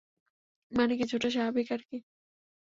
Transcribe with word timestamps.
মানে, 0.71 0.93
কিছুটা 0.97 1.27
স্বাভাবিক 1.29 1.67
আরকি। 1.71 1.97